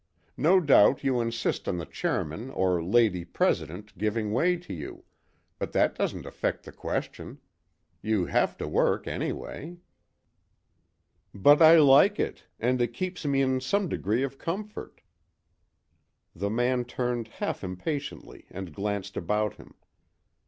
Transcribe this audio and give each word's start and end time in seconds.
"No 0.37 0.59
doubt 0.59 1.03
you 1.03 1.21
insist 1.21 1.67
on 1.67 1.77
the 1.77 1.85
chairman 1.85 2.49
or 2.49 2.83
lady 2.83 3.23
president 3.23 3.95
giving 3.99 4.31
way 4.33 4.57
to 4.57 4.73
you; 4.73 5.03
but 5.59 5.73
that 5.73 5.93
doesn't 5.93 6.25
affect 6.25 6.63
the 6.63 6.71
question. 6.71 7.37
You 8.01 8.25
have 8.25 8.57
to 8.57 8.67
work, 8.67 9.05
anyway." 9.05 9.77
"But 11.35 11.61
I 11.61 11.77
like 11.77 12.19
it, 12.19 12.45
and 12.59 12.81
it 12.81 12.95
keeps 12.95 13.25
me 13.25 13.43
in 13.43 13.61
some 13.61 13.89
degree 13.89 14.23
of 14.23 14.39
comfort." 14.39 15.01
The 16.35 16.49
man 16.49 16.83
turned 16.83 17.27
half 17.27 17.63
impatiently 17.63 18.47
and 18.49 18.73
glanced 18.73 19.15
about 19.15 19.57
him. 19.57 19.75